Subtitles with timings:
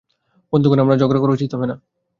[0.53, 1.75] বন্ধুগণ, আমাদের ঝগড়া করা উচিত হবে না।